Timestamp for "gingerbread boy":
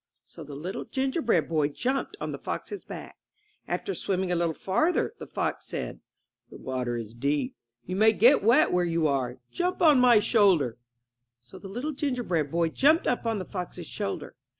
0.85-1.67, 11.93-12.69